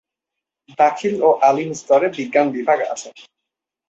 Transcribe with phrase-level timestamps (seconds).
[0.79, 3.09] দাখিল ও আলিম স্তরে বিজ্ঞান বিভাগ আছে।